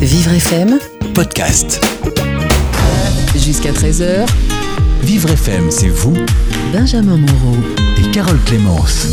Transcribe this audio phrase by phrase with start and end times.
[0.00, 0.78] Vivre FM,
[1.14, 1.80] podcast.
[3.36, 4.26] jusqu'à 13h,
[5.02, 6.16] Vivre FM, c'est vous
[6.72, 7.56] Benjamin Moreau.
[7.98, 9.06] et Carole Clémence.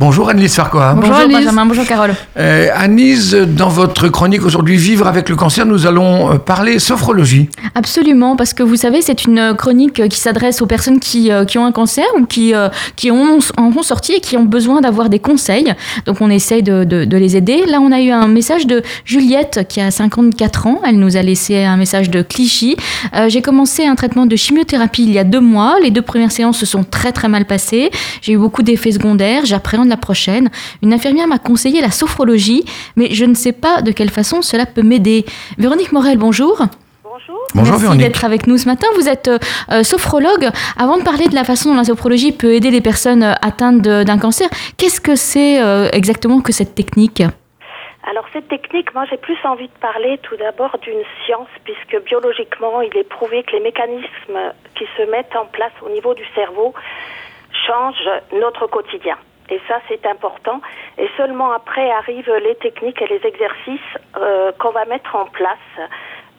[0.00, 0.94] Bonjour Annelise Farquhar.
[0.94, 1.38] Bonjour, Bonjour Annelise.
[1.46, 2.14] Benjamin, bonjour Carole.
[2.38, 7.48] Euh, Annelise, dans votre chronique aujourd'hui Vivre avec le cancer, nous allons euh, parler sophrologie.
[7.74, 11.58] Absolument, parce que vous savez, c'est une chronique qui s'adresse aux personnes qui, euh, qui
[11.58, 14.80] ont un cancer ou qui, euh, qui ont, en sont sorties et qui ont besoin
[14.80, 15.74] d'avoir des conseils.
[16.06, 17.64] Donc on essaye de, de- de les aider.
[17.66, 20.80] Là, on a eu un message de Juliette qui a 54 ans.
[20.86, 22.76] Elle nous a laissé un message de Clichy.
[23.16, 25.74] Euh, J'ai commencé un traitement de chimiothérapie il y a deux mois.
[25.82, 27.90] Les deux premières séances se sont très très mal passées.
[28.22, 29.44] J'ai eu beaucoup d'effets secondaires.
[29.44, 30.50] J'appréhende la prochaine.
[30.82, 32.64] Une infirmière m'a conseillé la sophrologie,
[32.96, 35.24] mais je ne sais pas de quelle façon cela peut m'aider.
[35.58, 36.62] Véronique Morel, bonjour.
[37.04, 37.38] Bonjour.
[37.54, 38.06] Bonjour Merci Véronique.
[38.06, 38.86] d'être avec nous ce matin.
[38.96, 39.38] Vous êtes euh,
[39.72, 40.50] euh, sophrologue.
[40.78, 43.80] Avant de parler de la façon dont la sophrologie peut aider les personnes euh, atteintes
[43.80, 47.22] d'un cancer, qu'est-ce que c'est euh, exactement que cette technique?
[48.10, 52.80] Alors cette technique, moi j'ai plus envie de parler tout d'abord d'une science puisque biologiquement
[52.80, 54.38] il est prouvé que les mécanismes
[54.76, 56.72] qui se mettent en place au niveau du cerveau
[57.66, 59.16] changent notre quotidien.
[59.50, 60.60] Et ça c'est important.
[60.98, 63.80] Et seulement après arrivent les techniques et les exercices
[64.16, 65.58] euh, qu'on va mettre en place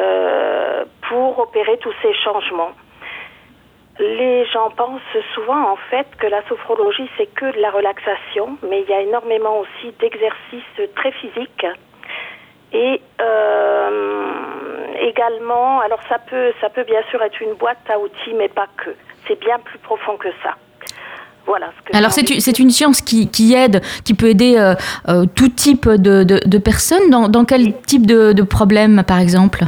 [0.00, 2.72] euh, pour opérer tous ces changements.
[3.98, 5.00] Les gens pensent
[5.34, 9.00] souvent en fait que la sophrologie c'est que de la relaxation, mais il y a
[9.00, 11.66] énormément aussi d'exercices très physiques
[12.72, 18.34] et euh, également, alors ça peut, ça peut bien sûr être une boîte à outils,
[18.34, 18.90] mais pas que.
[19.26, 20.56] C'est bien plus profond que ça.
[21.46, 21.68] Voilà.
[21.78, 24.56] Ce que Alors c'est une- de c'est une science qui, qui aide, qui peut aider
[24.58, 24.74] euh,
[25.08, 27.08] euh, tout type de, de- de personnes.
[27.10, 29.60] Dans, dans quel type de, de problème, par exemple?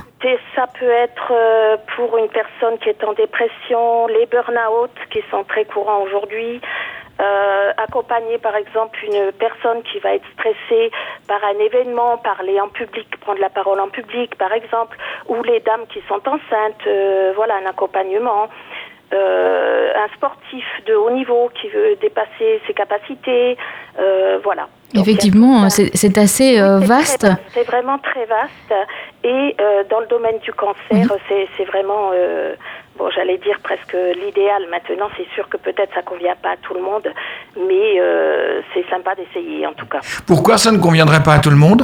[0.57, 5.45] Ça peut être euh, pour une personne qui est en dépression, les burn-out qui sont
[5.45, 6.61] très courants aujourd'hui,
[7.21, 10.91] euh, accompagner par exemple une personne qui va être stressée
[11.29, 14.97] par un événement, parler en public, prendre la parole en public par exemple,
[15.29, 18.49] ou les dames qui sont enceintes, euh, voilà un accompagnement.
[19.13, 23.57] Euh, un sportif de haut niveau qui veut dépasser ses capacités,
[23.99, 24.69] euh, voilà.
[24.93, 27.27] Donc, Effectivement, c'est c'est assez euh, vaste.
[27.55, 28.75] C'est vraiment très vaste.
[29.25, 31.09] Et euh, dans le domaine du cancer, Mhm.
[31.27, 32.55] c'est c'est vraiment, euh,
[32.99, 34.63] bon, j'allais dire presque l'idéal.
[34.71, 37.09] Maintenant, c'est sûr que peut-être ça convient pas à tout le monde,
[37.57, 40.01] mais euh, c'est sympa d'essayer en tout cas.
[40.27, 41.83] Pourquoi ça ne conviendrait pas à tout le monde?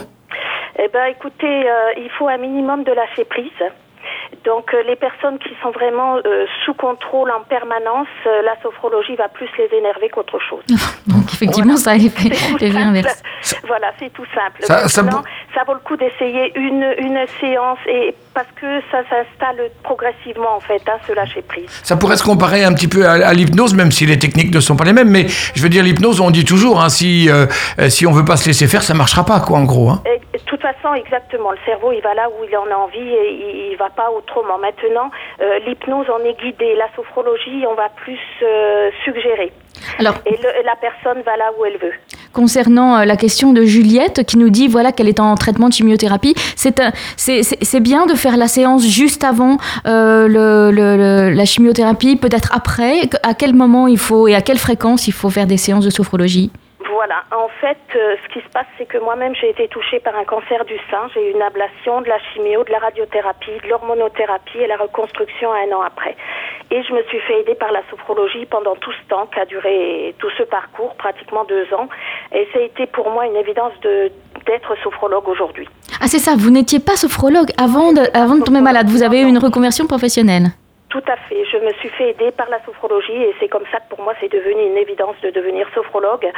[0.78, 3.62] Eh ben, écoutez, euh, il faut un minimum de lâcher prise.
[4.44, 9.16] Donc, euh, les personnes qui sont vraiment euh, sous contrôle en permanence, euh, la sophrologie
[9.16, 10.62] va plus les énerver qu'autre chose.
[11.06, 12.30] Donc effectivement, ça a l'effet
[12.76, 13.22] inverse.
[13.66, 14.62] Voilà, c'est tout simple.
[14.62, 14.88] Ça-
[15.66, 20.82] vaut le coup d'essayer une, une séance et parce que ça s'installe progressivement en fait,
[20.88, 21.66] hein, ce lâcher prise.
[21.82, 24.60] Ça pourrait se comparer un petit peu à, à l'hypnose, même si les techniques ne
[24.60, 25.08] sont pas les mêmes.
[25.10, 27.46] Mais je veux dire, l'hypnose, on dit toujours, hein, si, euh,
[27.78, 29.90] euh, si on veut pas se laisser faire, ça marchera pas, quoi, en gros.
[29.90, 30.02] hein.
[30.64, 33.32] De toute façon, exactement, le cerveau, il va là où il en a envie et
[33.32, 34.56] il, il va pas autrement.
[34.58, 35.10] Maintenant,
[35.42, 36.74] euh, l'hypnose, on est guidé.
[36.78, 39.52] La sophrologie, on va plus euh, suggérer.
[39.98, 41.92] Alors, Et le- la personne va là où elle veut.
[42.32, 45.74] concernant euh, la question de Juliette qui nous dit voilà qu'elle est en traitement de
[45.74, 52.16] chimiothérapie, c'est bien de faire la séance juste avant euh, le, le- le- la chimiothérapie,
[52.16, 53.02] peut-être après.
[53.22, 55.90] À quel moment il faut et à quelle fréquence il faut faire des séances de
[55.90, 56.50] sophrologie?
[56.94, 60.14] Voilà, en fait, euh, ce qui se passe, c'est que moi-même, j'ai été touchée par
[60.14, 61.08] un cancer du sein.
[61.12, 65.52] J'ai eu une ablation, de la chimio, de la radiothérapie, de l'hormonothérapie et la reconstruction
[65.52, 66.16] un an après.
[66.70, 69.44] Et je me suis fait aider par la sophrologie pendant tout ce temps, qui a
[69.44, 71.88] duré tout ce parcours, pratiquement deux ans.
[72.32, 74.12] Et ça a été pour moi une évidence de
[74.46, 75.66] d'être sophrologue aujourd'hui.
[76.00, 79.22] Ah c'est ça, vous n'étiez pas sophrologue avant de, avant de tomber malade, vous avez
[79.22, 80.48] eu une reconversion professionnelle.
[80.94, 81.44] Tout à fait.
[81.46, 84.14] Je me suis fait aider par la sophrologie et c'est comme ça que pour moi
[84.20, 86.30] c'est devenu une évidence de devenir sophrologue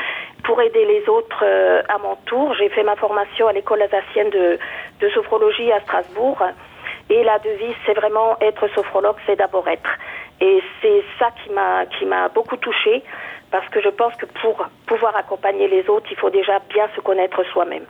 [0.44, 2.54] pour aider les autres euh, à mon tour.
[2.54, 4.58] J'ai fait ma formation à l'école alsacienne de,
[5.00, 6.42] de sophrologie à Strasbourg
[7.10, 9.90] et la devise c'est vraiment être sophrologue, c'est d'abord être.
[10.40, 13.02] Et c'est ça qui m'a qui m'a beaucoup touchée
[13.50, 17.02] parce que je pense que pour pouvoir accompagner les autres, il faut déjà bien se
[17.02, 17.84] connaître soi-même.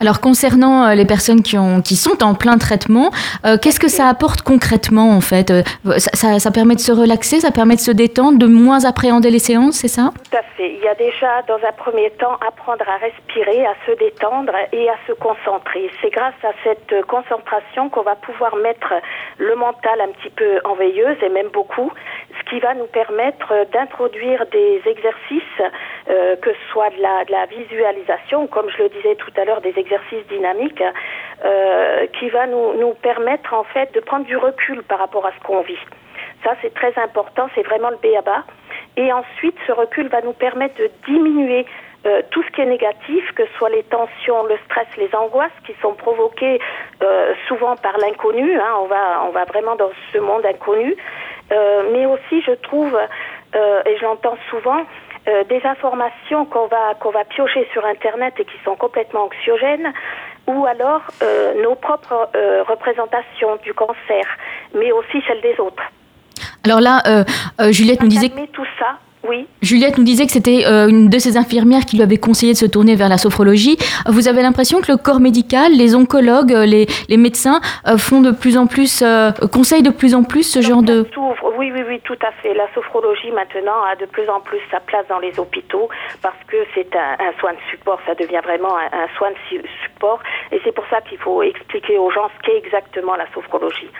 [0.00, 3.10] Alors concernant euh, les personnes qui, ont, qui sont en plein traitement,
[3.46, 5.62] euh, qu'est-ce que ça apporte concrètement en fait Euh,
[5.98, 9.38] ça, ça- permet de se relaxer, ça permet de se détendre, de moins appréhender les
[9.38, 10.10] séances, c'est ça?
[10.30, 10.70] Tout à fait.
[10.74, 14.88] Il y a déjà, dans un premier temps, apprendre à respirer, à se détendre et
[14.88, 15.90] à se concentrer.
[16.00, 18.92] C'est grâce à cette concentration qu'on va pouvoir mettre
[19.38, 21.90] le mental un petit peu en veilleuse et même beaucoup,
[22.38, 25.58] ce qui va nous permettre d'introduire des exercices,
[26.10, 29.78] euh, que ce soit de la, visualisation, comme je le disais tout à l'heure, des
[29.78, 30.82] exercices dynamiques,
[31.44, 35.32] euh, qui va nous, nous permettre en fait de prendre du recul par rapport à
[35.32, 35.78] ce qu'on vit.
[36.42, 38.44] Ça, c'est très important, c'est vraiment le B.A.B.A.
[38.96, 41.66] Et ensuite, ce recul va nous permettre de diminuer
[42.06, 45.52] euh, tout ce qui est négatif, que ce soit les tensions, le stress, les angoisses
[45.66, 46.58] qui sont provoquées
[47.48, 48.58] souvent par l'inconnu.
[48.58, 50.96] Hein, on va, on va vraiment dans ce monde inconnu.
[51.50, 52.98] Mais aussi, je trouve,
[53.54, 54.84] et je l'entends souvent,
[55.28, 59.92] euh, des informations qu'on va qu'on va piocher sur Internet et qui sont complètement anxiogènes,
[60.46, 64.24] ou alors euh, nos propres euh, représentations du cancer,
[64.74, 65.82] mais aussi celles des autres.
[66.64, 67.02] Alors là,
[67.70, 69.46] Juliette nous disait Calmer tout ça, oui.
[69.62, 72.58] Juliette nous disait que c'était euh, une de ses infirmières qui lui avait conseillé de
[72.58, 73.76] se tourner vers la sophrologie.
[74.06, 78.30] Vous avez l'impression que le corps médical, les oncologues, les, les médecins euh, font de
[78.30, 81.04] plus en plus, euh, conseillent de plus en plus ce genre de...
[81.12, 81.47] S'ouvre.
[81.58, 82.54] Oui, oui, oui, tout à fait.
[82.54, 85.88] La sophrologie maintenant a de plus en plus sa place dans les hôpitaux
[86.22, 87.98] parce que c'est un, soin de support.
[88.06, 90.20] Ça devient vraiment un, soin de su- support.
[90.52, 93.90] Et c'est pour ça qu'il faut expliquer aux gens ce qu'est exactement la sophrologie.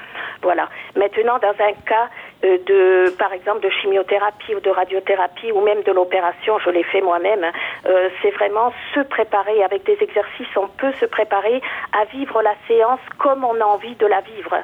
[0.41, 0.69] Voilà.
[0.95, 2.09] Maintenant, dans un cas
[2.45, 6.85] euh, de, par exemple, de chimiothérapie ou de radiothérapie ou même de l'opération, je l'ai
[6.85, 7.45] fait moi-même,
[7.87, 10.57] euh, c'est vraiment se préparer avec des exercices.
[10.57, 11.61] On peut se préparer
[12.01, 14.55] à vivre la séance comme on a envie de la vivre.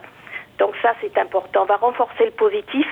[0.59, 1.63] Donc ça, c'est important.
[1.63, 2.87] On va renforcer le positif.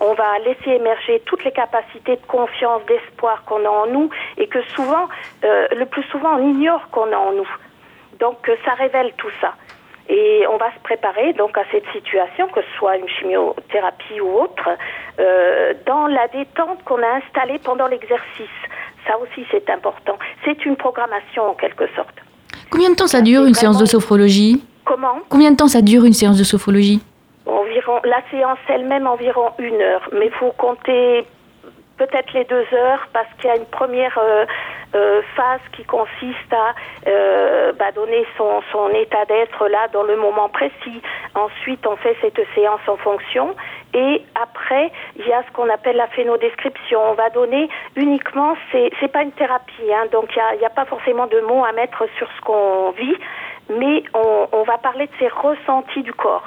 [0.00, 4.48] On va laisser émerger toutes les capacités de confiance, d'espoir qu'on a en nous et
[4.48, 5.08] que souvent,
[5.44, 7.48] euh, le plus souvent, on ignore qu'on a en nous.
[8.18, 9.54] Donc euh, ça révèle tout ça.
[10.08, 14.40] Et on va se préparer donc à cette situation, que ce soit une chimiothérapie ou
[14.40, 14.68] autre,
[15.18, 18.58] euh, dans la détente qu'on a installée pendant l'exercice.
[19.06, 20.16] Ça aussi, c'est important.
[20.44, 22.14] C'est une programmation en quelque sorte.
[22.70, 24.64] Combien de temps ça dure une séance de sophrologie?
[24.86, 27.02] Comment Combien de temps ça dure une séance de sophrologie
[27.44, 31.26] Environ, la séance elle-même environ une heure, mais il faut compter
[31.96, 34.44] peut-être les deux heures parce qu'il y a une première euh,
[34.94, 36.74] euh, phase qui consiste à
[37.08, 41.02] euh, bah, donner son, son état d'être là dans le moment précis.
[41.34, 43.54] Ensuite, on fait cette séance en fonction
[43.94, 47.00] et après, il y a ce qu'on appelle la phénodescription.
[47.10, 50.64] On va donner uniquement, c'est c'est pas une thérapie, hein, donc il n'y a, y
[50.64, 53.16] a pas forcément de mots à mettre sur ce qu'on vit,
[53.70, 56.44] mais on, on va parler de ses ressentis du corps.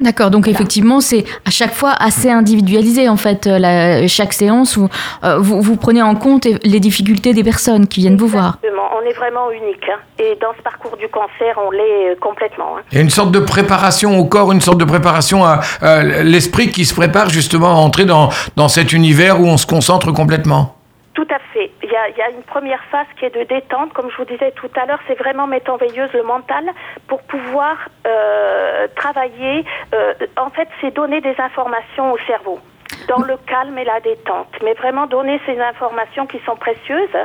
[0.00, 4.76] D'accord, donc effectivement, c'est à chaque fois assez individualisé en fait, euh, la- chaque séance
[4.76, 4.88] où
[5.24, 8.58] euh, vous, vous prenez en compte les difficultés des personnes qui viennent vous voir.
[8.62, 9.82] Exactement, on est vraiment unique.
[9.92, 9.98] hein.
[10.20, 12.76] Et dans ce parcours du cancer, on l'est euh, complètement.
[12.78, 12.82] hein.
[12.92, 16.04] Il y a une sorte de préparation au corps, une sorte de préparation à, à
[16.04, 20.12] l'esprit qui se prépare justement à entrer dans, dans cet univers où on se concentre
[20.12, 20.76] complètement.
[21.18, 21.72] Tout à fait.
[21.82, 24.70] Il y, a, une première phase qui est de détente, comme je vous disais tout
[24.80, 26.64] à l'heure, c'est vraiment mettre en veilleuse le mental
[27.08, 27.76] pour pouvoir
[28.06, 29.64] euh, travailler.
[29.94, 32.60] euh, en fait, c'est donner des informations au cerveau
[33.08, 37.16] dans le calme et la détente, mais vraiment donner ces informations qui sont précieuses,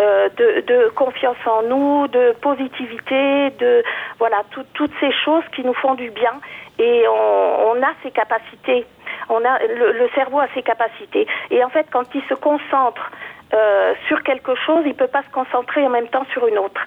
[0.00, 3.84] euh, de, confiance en nous, de positivité, de
[4.18, 6.32] voilà tout- toutes ces choses qui nous font du bien
[6.78, 8.86] et on, a ces capacités.
[9.28, 13.10] On a le cerveau a ses capacités et en fait quand il se concentre
[13.54, 16.80] euh, sur quelque chose, il peut pas se concentrer en même temps sur une autre.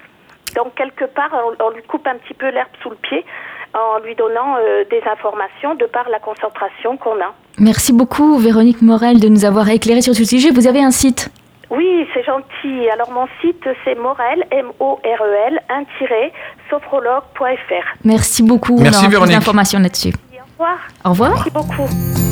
[0.55, 3.25] Donc quelque part, on, on lui coupe un petit peu l'herbe sous le pied
[3.73, 7.33] en lui donnant euh, des informations de par la concentration qu'on a.
[7.59, 10.49] Merci beaucoup Véronique Morel de nous avoir éclairé sur ce sujet.
[10.51, 11.29] Vous avez un site?
[11.69, 12.89] Oui, c'est gentil.
[12.89, 17.85] Alors mon site c'est Morel, M-O-R-E-L, 1-sophrologue.fr.
[18.05, 18.77] Merci beaucoup.
[18.79, 19.35] Merci, on aura plus Véronique.
[19.35, 20.13] d'informations là-dessus.
[20.13, 20.77] Au revoir.
[21.05, 21.29] Au revoir.
[21.31, 22.26] Merci beaucoup.